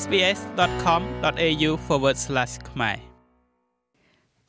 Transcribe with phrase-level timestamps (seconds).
[0.00, 1.70] sbs.com.au/
[2.70, 2.98] ខ្មែរ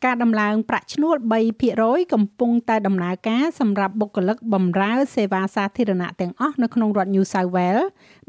[0.06, 1.16] ការដំឡើងប្រាក់ឈ្នួល
[1.64, 7.88] 3%កំពុងតែដំណើរការសម្រាប់បុគ្គលិកបម្រើសេវាសាធារណៈទាំងអស់នៅក្នុងរដ្ឋ New South Wales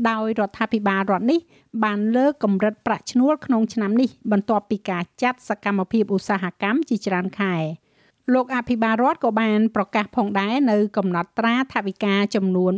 [0.08, 1.40] ដោយរដ្ឋាភិបាលរដ្ឋនេះ
[1.84, 7.54] បានលើកកម្រិតប្រាក់ឈ្នួលក្នុងឆ្នាំនេះបន្ទាប់ពីការចាត់សកម្មភាពឧស្សាហកម្មជាច្រើនខែ
[8.32, 12.72] លោកអភិបាលរដ្ឋក៏បានប្រកាសផងដែរនៅកំណត់ត្រាថវិកាចំនួន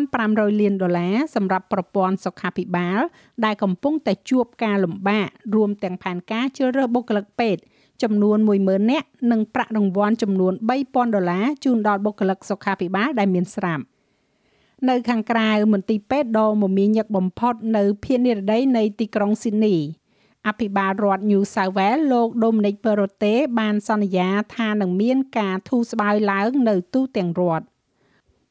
[0.00, 3.00] 4500លានដុល្លារសម្រាប់ប្រព័ន្ធសុខាភិបាល
[3.44, 7.62] ដែលកំពុងតែជួបការលំបាករួមទាំងផែនការជ្រើសរើសបុគ្គលិកពេទ្យ
[8.02, 10.52] ចំនួន10000នាក់និងប្រាក់រង្វាន់ចំនួន
[10.84, 13.84] 3000ដុល្លារជូនដល់បុគ្គលិកសុខាភិបាលដែលមានស្រាប់
[14.88, 19.76] នៅខាងក្រៅមន្ទីរពេទ្យដ៏មមាញឹកបំផុតនៅភាគនិរតីនៃទីក្រុងស៊ីដនី
[20.48, 27.64] អភិបាលរដ្ឋ New South Wales លោក Dominic Perrottet បានសន្យាថានឹងមានការធូរស្បើយឡើងនៅទូទាំងរដ្ឋ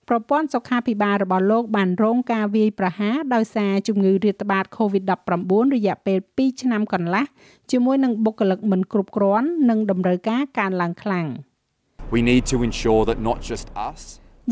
[0.08, 7.26] ប្រព័ន្ធសុខាភិបាលរបស់លោកបានរងការវាយប្រហារដោយសារជំងឺរាតត្បាត COVID-19 រយៈពេល2ឆ្នាំកន្លះ
[7.72, 11.28] ជាមួយនឹងបុគ្គលិកមិនគ្រប់គ្រាន់និងតម្រូវការកើនឡើងខ្លាំង
[12.16, 14.02] We need to ensure that not just us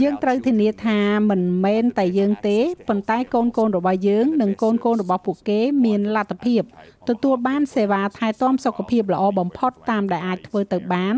[0.02, 6.62] យើងត្រូវធានាថាមិនមែនតែយើងទេប៉ុន្តែកូនកូនរបស់យើង និងកូនកូនរបស់ពួកគេ មានលទ្ធភាព
[7.10, 11.16] ទទួលបានសេវាថែទាំសុខភាពល្អបំផុតតាមដែលអាចធ្វើទៅបាន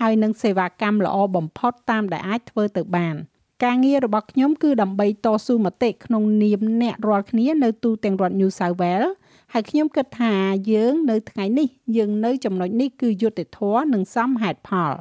[0.00, 3.16] ហើយនឹងសេវាកម្មល្អបំផុតតាមដែលអាចធ្វើទៅបាន។
[3.64, 9.12] ការងាររបស់ខ្ញុំគឺដើម្បីតស៊ូមតិក្នុងនាមអ្នករាល់គ្នានៅទូទាំងរដ្ឋ New South Wales
[9.52, 10.34] ហើយខ្ញុំគិតថា
[10.72, 14.92] យើងនៅថ្ងៃនេះយើងនៅចំណុចនេះគឺយុត្តិធម៌និងសមហេតុផល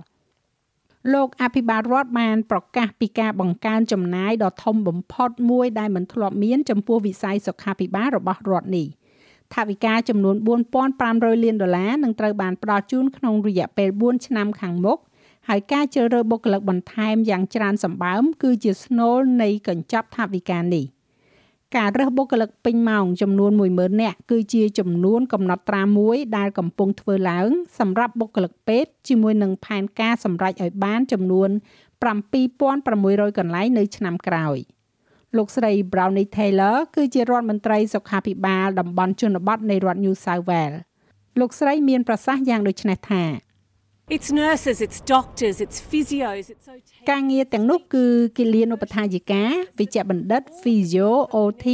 [1.11, 8.87] លោកអភិបាលរដ្ឋបានប្រកាសពីការបង្កើនចំណាយដ៏ធំបំផុតមួយដែលមិនធ្លាប់មានចំពោះវិស័យសុខាភិបាលរបស់រដ្ឋនេះ
[9.53, 10.35] ថវិកាចំនួន
[10.89, 14.97] 4500លានដុល្លារនឹងត្រូវបានផ្ដល់ជូនក្នុងរយៈពេល4ឆ្នាំខាងមុខ
[15.47, 20.85] ហើយការជ្រើសរើសបុគ្គលិកបន្ថែមយ៉ាងច្រើនសម្បើមគឺជាស្នូលនៃកញ្ចប់ថវិកានេះ
[21.77, 27.49] ការរើសបុគ្គលិកពេញម៉ោងចំនួន10000នាក់គឺជាចំនួនកំណត់ត្រាមួយដែលកំពុងធ្វើឡើង
[27.80, 31.49] សម្រាប់បុគ្គលិកពេទ្យជាមួយនឹងផែនការសម្រេចឲ្យបានចំនួន
[32.23, 34.58] 7600កន្លែងនៅឆ្នាំក្រោយ
[35.37, 40.77] លោកស្រី Brownie Taylor គឺជារដ្ឋមន្ត្រីសុខាភិបាលតំបន់ជនបទនៃរដ្ឋ New South Wales
[41.39, 43.23] លោកស្រីមានប្រសាសន៍យ៉ាងដូចនេះថា
[44.09, 46.73] It's nurses, it's doctors, it's physios, it's so
[47.09, 48.05] ការងារទាំងនោះគឺ
[48.37, 49.43] គិលានុបដ្ឋាយិកា
[49.80, 51.65] វិជ្ជបណ្ឌិត physio OT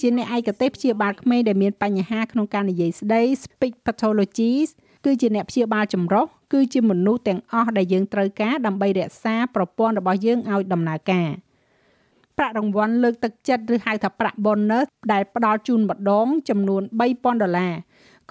[0.00, 4.68] ជាអ្នកឯកទេសព្យាបាលក្មេងដែលមានបញ្ហាក្នុងការនិយាយស្ដី speech pathologies
[5.04, 11.28] គឺជាអ្នកព្យាបាលចម្រុះគឺជាមនុស្សទាំងអស់ដែលយើងត្រូវការដើម្បីរក្សាប្រព័ន្ធរបស់យើងឲ្យដំណើរការ
[12.38, 17.74] ប្រាក់រង្វាន់លើកទឹកចិត្តឬហៅថាប្រាក់ bonus ដែលផ្ដល់ជូនម្ដងចំនួន3000ដុល្លារ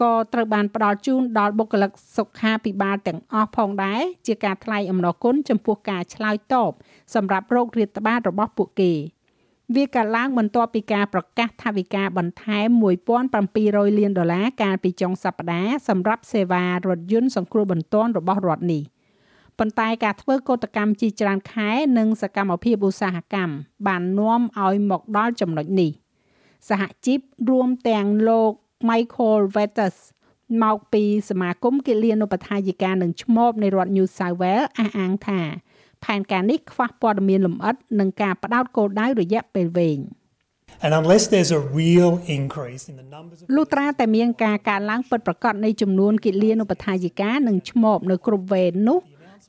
[0.01, 6.71] ក៏ត្រូវបានផ្ដល់ជូនដល់បុគ្គលិកសុខាភិបាលទាំងអស់ផងដែរជាការថ្លែងអំណរគុណចំពោះការឆ្លើយតប
[7.15, 8.93] សម្រាប់โรគរាតត្បាតរបស់ពួកគេ
[9.75, 12.83] វាកាលឡើងបន្ទាប់ពីការប្រកាសថវិកាបន្ថែម
[13.33, 18.83] 1700លានដុល្លារកាលពីចុងសប្តាហ៍សម្រាប់សេវារថយន្តសង្គ្រោះបន្ទាន់របស់រដ្ឋនេះ
[19.59, 23.55] ប៉ុន្តែការធ្វើកោតកម្មជាច្រើនខែនិងសកម្មភាពឧស្សាហកម្ម
[23.87, 25.91] បាននាំឲ្យមកដល់ចំណុចនេះ
[26.69, 28.51] សហជីពរួមទាំងលោក
[28.89, 29.97] Michael Vetters
[30.63, 35.41] មកពីសមាគមគិលានុបដ្ឋាយិកានឹងឈ្មោះនៃរដ្ឋ New South Wales អះអាងថា
[36.03, 39.99] ផែនការនេះខ្វះព័ត៌មានលម្អិតនិងការបដោតគោលដៅរយៈពេលវែង
[40.85, 48.99] And unless there's a real increase in the numbers of លុះត្រាតែមានការកើនឡើងពិតប្រាកដនៃចំនួនគិលានុបដ្ឋាយិកានិងឈ្មោះនៅគ្រប់វេននោះ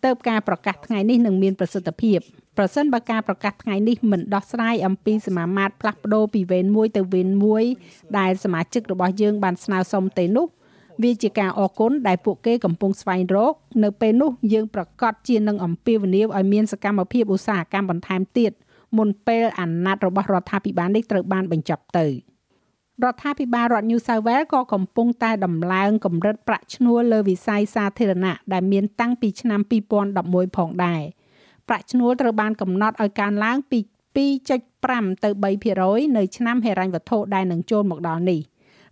[0.05, 2.19] ទៅការប្រកាសថ្ងៃនេះនឹងមានប្រសិទ្ធភាព
[2.57, 7.65] ប្រសិនបើការប្រកាសថ្ងៃនេះមិនដោះស្រាយអំពីសមាមាត្រផ្លាស់ប្ដូរពីវេនមួយទៅវេនមួយ
[8.19, 10.47] ដែលសមាជិករបស់យើងបានស្នើសុំទេនោះ
[11.03, 13.55] វាជាការអរគុណដែលពួកគេកំពុងស្វែងរក
[13.85, 18.53] នៅពេលនោះយើងប្រកាសជានឹងអំពាវនាវឲ្យមានសកម្មភាពឧស្សាហកម្មបន្ថែមទៀត
[18.99, 29.61] មុនពេលអាណត្តិរបស់រដ្ឋាភិបាលនេះត្រូវបានបញ្ចប់ទៅរដ្ឋាភិបាលរដ្ឋ New South Wales ក៏កំពុងតែដំឡើងកម្រិតប្រាក់ឈ្នួលលើវិស័យសាធារណៈដែលមានតាំងពីឆ្នាំ
[30.09, 31.03] 2011ផងដែរ។
[31.69, 33.79] ប្រាក់ឈ្នួលត្រូវបានកំណត់ឲ្យកើនឡើងពី
[34.17, 35.31] 2.5ទៅ
[35.75, 38.41] 3%នៅឆ្នាំហិរញ្ញវត្ថុដែលនឹងចូលមកដល់នេះ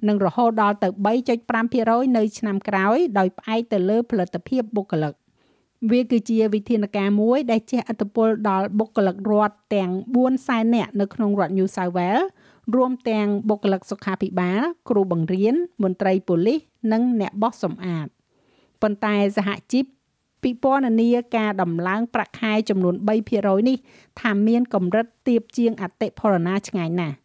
[0.08, 0.88] និងរហូតដល់ទៅ
[1.52, 5.14] 3.5%នៅឆ្នាំក្រោយដោយផ្អែកទៅលើផលិតភាពបុគ្គលិក
[5.90, 9.90] វាគឺជាវិធានការមួយដែលជះឥទ្ធិពលដល់បុគ្គលិករដ្ឋទាំង
[10.20, 12.26] 4សែននាក់នៅក្នុងរដ្ឋ New South Wales
[12.74, 16.60] រួមទាំងបុគ្គលិកសុខាភិបាលគ្រូបង្រៀនមន្ត្រីប៉ូលីស
[16.92, 18.06] និងអ្នកបោះសម្អាត
[18.82, 19.84] ប៉ុន្តែសហជីព
[20.42, 22.94] ពិពណ៌នាការដំឡើងប្រាក់ខែចំនួន
[23.32, 23.76] 3%នេះ
[24.20, 27.16] ថាមានកម្រិតទៀបជាងអតិផរណាឆ្ងាយណាស់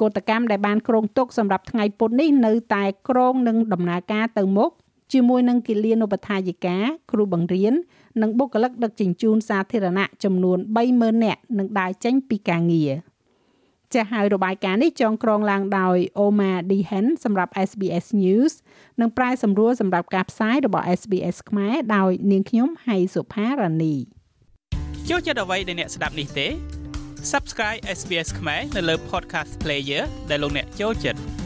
[0.00, 4.70] កោតកម្មដែលបានគ្រោងទុកសម្រាប់ថ្ងៃពុធនេះនៅតែក្រងនឹងដំណើរការទៅមុខ
[5.12, 6.76] ជាមួយនឹងគិលានុបដ្ឋាយិកា
[7.10, 7.72] គ្រូបង្រៀន
[8.22, 10.58] និងបុគ្គលិកដឹកជញ្ជូនសាធារណៈចំនួន
[10.90, 12.92] 30,000នាក់នឹងដើរចេញពីការងារ
[13.94, 18.52] ចាស់ហើយរបាយការណ៍នេះចងក្រងឡើងដោយ Oma Dihen សម្រាប់ SBS News
[19.00, 23.94] និងប្រាយសម្រួលសម្រាប់ការផ្សាយរបស់ SBS ខ្មែរដោយនាងខ្ញុំហៃសុផារ៉ានី
[25.08, 26.46] ចូលចិត្តអ្វីដែលអ្នកស្ដាប់នេះទេ
[27.32, 31.41] Subscribe SBS ខ្មែរនៅលើ Podcast Player ដែលលោកអ្នកចូលចិត្ត